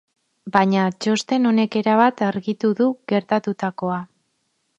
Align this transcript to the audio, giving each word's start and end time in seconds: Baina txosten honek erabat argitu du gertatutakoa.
Baina 0.55 0.85
txosten 1.05 1.45
honek 1.49 1.77
erabat 1.83 2.25
argitu 2.29 2.73
du 2.81 2.89
gertatutakoa. 3.15 4.01